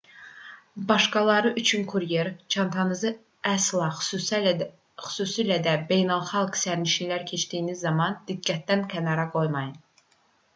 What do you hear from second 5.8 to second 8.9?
beynəlxalq sərhədləri keçdiyiniz zaman diqqətdən